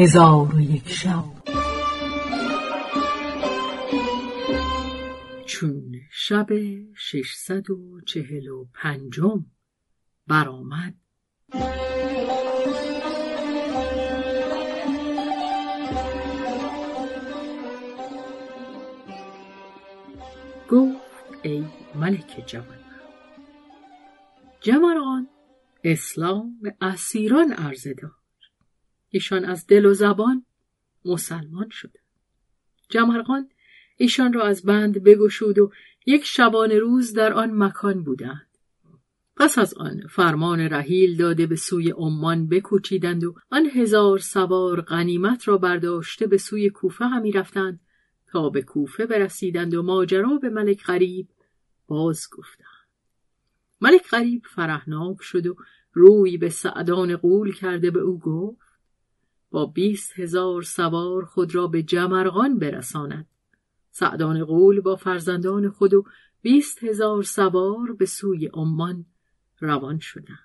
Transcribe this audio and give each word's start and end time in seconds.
هزار 0.00 0.54
و 0.54 0.60
یک 0.60 0.88
شب. 0.88 1.24
چون 5.46 5.94
شب 6.10 6.46
ششصد 6.96 7.70
و 7.70 8.00
چهل 8.06 8.48
و 8.48 8.66
پنجم 8.74 9.46
برآمد. 10.26 10.94
گفت 20.70 20.98
ای 21.42 21.64
ملک 21.94 22.44
جوان 22.46 22.78
جمران 24.60 25.28
اسلام 25.84 26.58
به 26.62 26.76
اسیران 26.80 27.52
عرضه 27.52 27.94
داد 27.94 28.17
ایشان 29.10 29.44
از 29.44 29.66
دل 29.66 29.86
و 29.86 29.94
زبان 29.94 30.44
مسلمان 31.04 31.68
شد. 31.70 31.90
جمرقان 32.88 33.48
ایشان 33.96 34.32
را 34.32 34.44
از 34.44 34.62
بند 34.62 35.04
بگشود 35.04 35.58
و 35.58 35.72
یک 36.06 36.24
شبانه 36.24 36.78
روز 36.78 37.12
در 37.12 37.32
آن 37.32 37.50
مکان 37.62 38.02
بودند. 38.02 38.48
پس 39.36 39.58
از 39.58 39.74
آن 39.74 40.06
فرمان 40.10 40.60
رحیل 40.60 41.16
داده 41.16 41.46
به 41.46 41.56
سوی 41.56 41.90
عمان 41.90 42.48
بکوچیدند 42.48 43.24
و 43.24 43.34
آن 43.50 43.66
هزار 43.66 44.18
سوار 44.18 44.80
غنیمت 44.80 45.48
را 45.48 45.58
برداشته 45.58 46.26
به 46.26 46.38
سوی 46.38 46.70
کوفه 46.70 47.04
همی 47.04 47.32
رفتند 47.32 47.80
تا 48.26 48.48
به 48.48 48.62
کوفه 48.62 49.06
برسیدند 49.06 49.74
و 49.74 49.82
ماجرا 49.82 50.38
به 50.42 50.48
ملک 50.48 50.84
غریب 50.84 51.28
باز 51.86 52.28
گفتند. 52.32 52.68
ملک 53.80 54.08
غریب 54.10 54.42
فرهناک 54.46 55.16
شد 55.20 55.46
و 55.46 55.56
روی 55.92 56.36
به 56.36 56.48
سعدان 56.48 57.16
قول 57.16 57.52
کرده 57.52 57.90
به 57.90 58.00
او 58.00 58.18
گفت 58.18 58.67
با 59.50 59.66
بیست 59.66 60.18
هزار 60.18 60.62
سوار 60.62 61.24
خود 61.24 61.54
را 61.54 61.66
به 61.66 61.82
جمرغان 61.82 62.58
برساند. 62.58 63.26
سعدان 63.90 64.44
قول 64.44 64.80
با 64.80 64.96
فرزندان 64.96 65.70
خود 65.70 65.94
و 65.94 66.04
بیست 66.42 66.84
هزار 66.84 67.22
سوار 67.22 67.92
به 67.92 68.06
سوی 68.06 68.46
عمان 68.46 69.06
روان 69.60 69.98
شدند. 69.98 70.38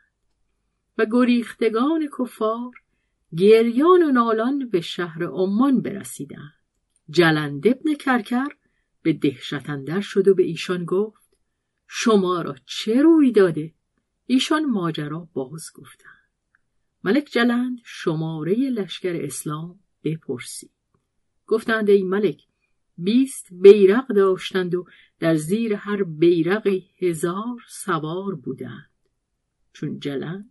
و 0.98 1.06
گریختگان 1.12 2.10
کفار 2.20 2.72
گریان 3.38 4.04
و 4.04 4.12
نالان 4.12 4.70
به 4.70 4.82
شهر 4.82 5.24
عمان 5.24 5.82
برسیدند. 5.82 6.54
جلند 7.10 7.68
ابن 7.68 7.94
کرکر 7.94 8.48
به 9.02 9.14
دهشت 9.14 9.70
اندر 9.70 10.02
شد 10.02 10.28
و 10.28 10.36
به 10.36 10.44
ایشان 10.44 10.86
گفت 10.86 11.38
شما 11.88 12.42
را 12.42 12.56
چه 12.66 13.02
روی 13.02 13.32
داده؟ 13.32 13.74
ایشان 14.26 14.66
ماجرا 14.66 15.28
باز 15.34 15.72
گفتند. 15.76 16.23
ملک 17.04 17.30
جلند 17.32 17.80
شماره 17.86 18.54
لشکر 18.54 19.24
اسلام 19.24 19.80
بپرسید 20.04 20.72
گفتند 21.48 21.90
ای 21.90 22.04
ملک 22.04 22.44
بیست 22.98 23.48
بیرق 23.52 24.08
داشتند 24.08 24.76
و 24.76 24.86
در 25.20 25.36
زیر 25.36 25.74
هر 25.74 26.04
بیرق 26.04 26.68
هزار 27.02 27.58
سوار 27.68 28.36
بودند. 28.36 28.90
چون 29.74 30.00
جلند 30.00 30.50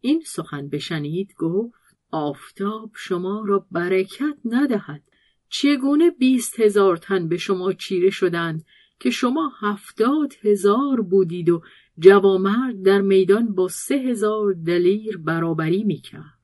این 0.00 0.22
سخن 0.26 0.68
بشنید 0.68 1.34
گفت 1.34 1.96
آفتاب 2.10 2.90
شما 2.94 3.44
را 3.46 3.66
برکت 3.70 4.36
ندهد. 4.44 5.02
چگونه 5.48 6.10
بیست 6.10 6.60
هزار 6.60 6.96
تن 6.96 7.28
به 7.28 7.36
شما 7.36 7.72
چیره 7.72 8.10
شدند 8.10 8.64
که 9.00 9.10
شما 9.10 9.52
هفتاد 9.60 10.34
هزار 10.42 11.00
بودید 11.00 11.48
و 11.48 11.62
جوامرد 11.98 12.82
در 12.82 13.00
میدان 13.00 13.54
با 13.54 13.68
سه 13.68 13.94
هزار 13.94 14.52
دلیر 14.52 15.16
برابری 15.16 15.84
می‌کرد. 15.84 16.40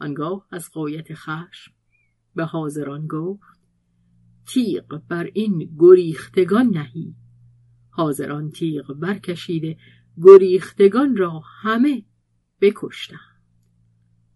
آنگاه 0.00 0.46
از 0.50 0.70
قایت 0.70 1.14
خشم 1.14 1.72
به 2.34 2.44
حاضران 2.44 3.06
گفت 3.06 3.60
تیغ 4.46 5.02
بر 5.08 5.30
این 5.34 5.76
گریختگان 5.78 6.66
نهی. 6.66 7.14
حاضران 7.90 8.50
تیغ 8.50 8.94
برکشیده 8.94 9.76
گریختگان 10.22 11.16
را 11.16 11.42
همه 11.62 12.04
بکشتند. 12.60 13.20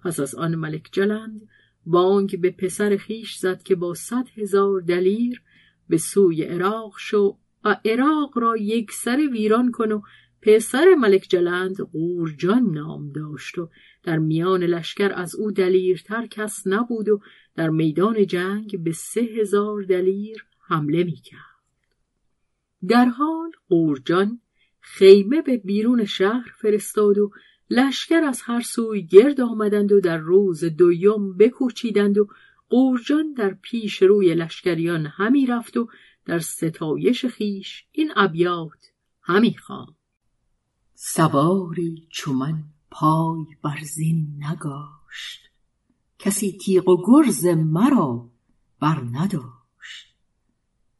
پس 0.04 0.20
از 0.20 0.34
آن 0.34 0.54
ملک 0.54 0.88
جلند 0.92 1.48
بانگ 1.86 2.40
به 2.40 2.50
پسر 2.50 2.96
خیش 2.96 3.36
زد 3.36 3.62
که 3.62 3.74
با 3.74 3.94
صد 3.94 4.28
هزار 4.36 4.80
دلیر 4.80 5.42
به 5.88 5.98
سوی 5.98 6.42
عراق 6.42 6.92
شو 6.98 7.38
و 7.64 7.80
عراق 7.84 8.38
را 8.38 8.56
یک 8.56 8.92
سر 8.92 9.28
ویران 9.32 9.70
کن 9.70 9.92
و 9.92 10.00
پسر 10.44 10.94
ملک 10.94 11.26
جلند 11.28 11.76
قورجان 11.80 12.70
نام 12.70 13.12
داشت 13.12 13.58
و 13.58 13.68
در 14.02 14.18
میان 14.18 14.62
لشکر 14.62 15.12
از 15.12 15.34
او 15.34 15.50
دلیرتر 15.52 16.26
کس 16.26 16.66
نبود 16.66 17.08
و 17.08 17.20
در 17.54 17.68
میدان 17.70 18.26
جنگ 18.26 18.84
به 18.84 18.92
سه 18.92 19.20
هزار 19.20 19.82
دلیر 19.82 20.46
حمله 20.68 21.04
می‌کرد. 21.04 21.40
در 22.88 23.04
حال 23.04 23.50
قورجان 23.68 24.40
خیمه 24.80 25.42
به 25.42 25.56
بیرون 25.56 26.04
شهر 26.04 26.50
فرستاد 26.60 27.18
و 27.18 27.30
لشکر 27.70 28.24
از 28.24 28.42
هر 28.44 28.60
سوی 28.60 29.06
گرد 29.06 29.40
آمدند 29.40 29.92
و 29.92 30.00
در 30.00 30.18
روز 30.18 30.64
دویم 30.64 31.36
بکوچیدند 31.36 32.18
و 32.18 32.28
قورجان 32.68 33.32
در 33.32 33.56
پیش 33.62 34.02
روی 34.02 34.34
لشکریان 34.34 35.06
همی 35.06 35.46
رفت 35.46 35.76
و 35.76 35.88
در 36.26 36.38
ستایش 36.38 37.26
خیش 37.26 37.84
این 37.92 38.12
ابیات 38.16 38.92
همی 39.22 39.56
خواند 39.56 40.03
سواری 40.94 42.06
چو 42.10 42.32
من 42.32 42.64
پای 42.90 43.46
بر 43.62 43.78
زین 43.82 44.44
نگاشت. 44.44 45.50
کسی 46.18 46.58
تیغ 46.58 46.88
و 46.88 47.02
گرز 47.06 47.46
مرا 47.46 48.28
بر 48.80 49.04
نداشت. 49.12 50.14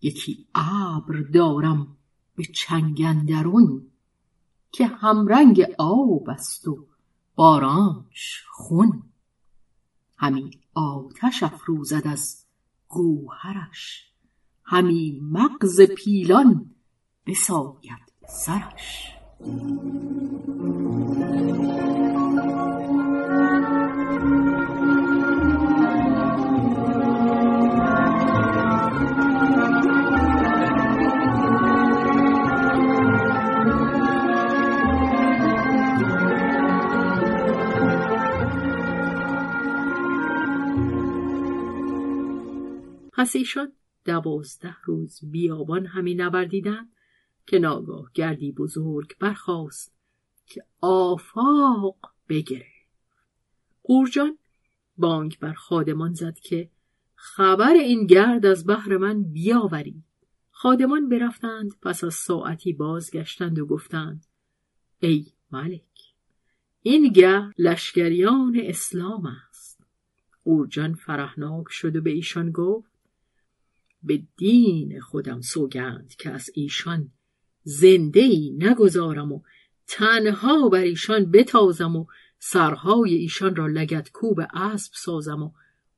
یکی 0.03 0.47
ابر 0.55 1.21
دارم 1.35 1.97
به 2.37 2.45
چنگ 2.45 3.03
اندرون 3.07 3.87
که 4.73 4.87
همرنگ 4.87 5.67
آب 5.79 6.31
است 6.31 6.69
و 6.69 6.87
بارانش 7.35 8.45
خون. 8.49 9.03
همی 10.17 10.51
آتش 10.75 11.43
افروزد 11.43 12.07
از 12.07 12.45
گوهرش 12.89 14.11
همی 14.65 15.21
مغز 15.23 15.81
پیلان 15.81 16.71
بساید 17.27 18.13
سرش. 18.29 19.14
پس 19.45 19.51
ایشان 43.37 43.73
دوازده 44.05 44.77
روز 44.85 45.21
بیابان 45.31 45.87
همی 45.87 46.15
نوردیدند؟ 46.15 46.94
که 47.47 47.59
ناگاه 47.59 48.11
گردی 48.15 48.53
بزرگ 48.53 49.19
برخاست 49.19 49.93
که 50.47 50.65
آفاق 50.81 51.97
بگرفت 52.29 52.65
قورجان 53.83 54.39
بانگ 54.97 55.39
بر 55.39 55.53
خادمان 55.53 56.15
زد 56.15 56.39
که 56.39 56.71
خبر 57.15 57.73
این 57.73 58.07
گرد 58.07 58.47
از 58.47 58.67
بحر 58.67 58.97
من 58.97 59.23
بیاوری 59.23 60.03
خادمان 60.51 61.09
برفتند 61.09 61.81
پس 61.83 62.05
از 62.05 62.15
ساعتی 62.15 62.73
بازگشتند 62.73 63.59
و 63.59 63.67
گفتند 63.67 64.27
ای 64.99 65.27
ملک 65.51 66.15
این 66.83 67.13
گرد 67.13 67.55
لشکریان 67.59 68.61
اسلام 68.63 69.27
است. 69.27 69.81
قورجان 70.45 70.95
فرهناک 70.95 71.65
شد 71.71 71.97
و 71.97 72.01
به 72.01 72.11
ایشان 72.11 72.51
گفت 72.51 72.91
به 74.03 74.23
دین 74.37 75.01
خودم 75.01 75.41
سوگند 75.41 76.15
که 76.19 76.31
از 76.31 76.51
ایشان 76.55 77.11
زنده 77.65 78.21
ای 78.21 78.51
نگذارم 78.51 79.33
و 79.33 79.41
تنها 79.87 80.69
بر 80.69 80.79
ایشان 80.79 81.31
بتازم 81.31 81.97
و 81.97 82.07
سرهای 82.39 83.15
ایشان 83.15 83.57
را 83.57 83.67
لگت 83.67 84.13
کوب 84.13 84.41
اسب 84.55 84.93
سازم 84.95 85.43
و 85.43 85.51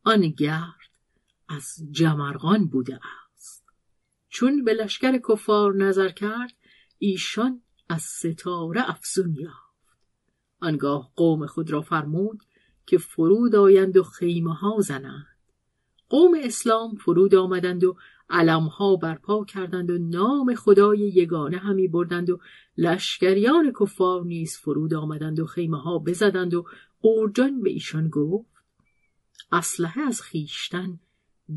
آن 0.05 0.29
گرد 0.29 0.91
از 1.49 1.65
جمرغان 1.91 2.67
بوده 2.67 3.01
است. 3.35 3.65
چون 4.29 4.65
به 4.65 4.75
لشکر 4.75 5.19
کفار 5.29 5.75
نظر 5.75 6.09
کرد 6.09 6.53
ایشان 6.99 7.63
از 7.89 8.03
ستاره 8.03 8.91
افزون 8.91 9.35
یافت. 9.35 9.57
آنگاه 10.61 11.13
قوم 11.17 11.47
خود 11.47 11.71
را 11.71 11.81
فرمود 11.83 12.43
که 12.87 12.99
فرود 12.99 13.55
آیند 13.55 13.97
و 13.97 14.03
خیمه 14.03 14.55
ها 14.55 14.81
زنند. 14.81 15.37
قوم 16.09 16.33
اسلام 16.43 16.95
فرود 16.95 17.35
آمدند 17.35 17.85
و 17.85 17.97
علمها 18.31 18.97
برپا 18.97 19.45
کردند 19.45 19.91
و 19.91 19.99
نام 19.99 20.55
خدای 20.55 20.99
یگانه 20.99 21.59
همی 21.59 21.89
بردند 21.89 22.31
و 22.31 22.41
لشکریان 22.77 23.73
کفار 23.81 24.25
نیز 24.25 24.57
فرود 24.57 24.95
آمدند 24.95 25.41
و 25.41 25.47
خیمه 25.47 25.83
ها 25.83 25.99
بزدند 25.99 26.55
و 26.55 26.65
قورجان 27.01 27.63
به 27.63 27.71
ایشان 27.71 28.09
گفت 28.09 28.51
اسلحه 29.53 30.03
از 30.03 30.23
خیشتن 30.23 31.01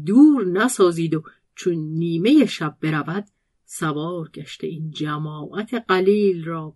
دور 0.06 0.46
نسازید 0.46 1.16
و 1.16 1.24
چون 1.56 1.76
نیمه 1.76 2.46
شب 2.46 2.78
برود 2.82 3.26
سوار 3.66 4.30
گشته 4.30 4.68
این 4.68 4.92
جماعت 4.92 5.74
قلیل 5.88 6.46
را 6.46 6.76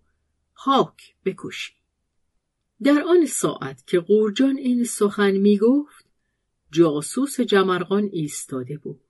پاک 0.56 1.14
بکشید 1.24 1.76
در 2.82 3.02
آن 3.08 3.26
ساعت 3.26 3.86
که 3.86 4.00
قورجان 4.00 4.56
این 4.56 4.84
سخن 4.84 5.30
می 5.30 5.58
گفت 5.58 6.04
جاسوس 6.70 7.40
جمرغان 7.40 8.08
ایستاده 8.12 8.78
بود. 8.78 9.03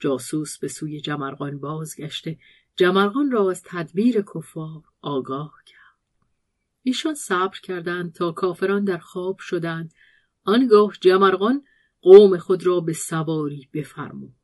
جاسوس 0.00 0.58
به 0.58 0.68
سوی 0.68 1.00
جمرغان 1.00 1.58
بازگشته. 1.58 2.38
جمرغان 2.76 3.30
را 3.30 3.50
از 3.50 3.62
تدبیر 3.64 4.22
کفار 4.22 4.82
آگاه 5.00 5.54
کرد. 5.66 5.80
ایشان 6.82 7.14
صبر 7.14 7.58
کردند 7.62 8.12
تا 8.12 8.32
کافران 8.32 8.84
در 8.84 8.98
خواب 8.98 9.38
شدند. 9.38 9.94
آنگاه 10.44 10.92
جمرغان 11.00 11.64
قوم 12.02 12.38
خود 12.38 12.66
را 12.66 12.80
به 12.80 12.92
سواری 12.92 13.68
بفرمود. 13.74 14.34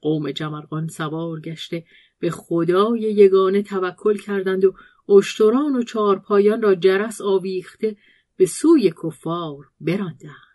قوم 0.00 0.30
جمرغان 0.30 0.88
سوار 0.88 1.40
گشته. 1.40 1.84
به 2.18 2.30
خدای 2.30 3.00
یگانه 3.00 3.62
توکل 3.62 4.16
کردند 4.16 4.64
و 4.64 4.74
اشتران 5.08 5.76
و 5.76 5.82
چارپایان 5.82 6.62
را 6.62 6.74
جرس 6.74 7.20
آویخته 7.20 7.96
به 8.36 8.46
سوی 8.46 8.92
کفار 9.04 9.70
براندند. 9.80 10.50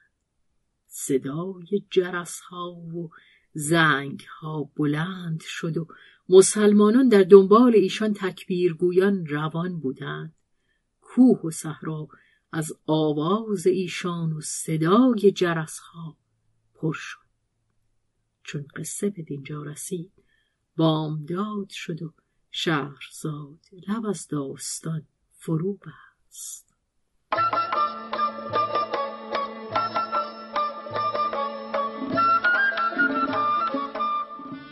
صدای 0.87 1.83
جرس 1.91 2.39
ها 2.39 2.71
و 2.71 3.09
زنگ 3.57 4.25
ها 4.39 4.69
بلند 4.75 5.41
شد 5.41 5.77
و 5.77 5.87
مسلمانان 6.29 7.09
در 7.09 7.23
دنبال 7.23 7.75
ایشان 7.75 8.13
تکبیرگویان 8.13 9.25
روان 9.25 9.79
بودند. 9.79 10.35
کوه 11.01 11.41
و 11.41 11.51
صحرا 11.51 12.07
از 12.51 12.73
آواز 12.85 13.67
ایشان 13.67 14.33
و 14.33 14.41
صدای 14.41 15.31
جرس 15.31 15.79
ها 15.79 16.17
پر 16.73 16.93
شد. 16.93 17.19
چون 18.43 18.67
قصه 18.75 19.09
به 19.09 19.21
دینجا 19.21 19.63
رسید 19.63 20.11
بامداد 20.77 21.69
شد 21.69 22.01
و 22.01 22.13
شهرزاد 22.51 23.59
لب 23.87 24.05
از 24.05 24.27
داستان 24.27 25.07
فرو 25.31 25.73
بست. 25.73 26.75